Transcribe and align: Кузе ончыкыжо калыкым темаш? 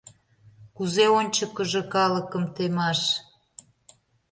Кузе 0.75 1.05
ончыкыжо 1.19 1.81
калыкым 1.93 2.43
темаш? 2.55 2.99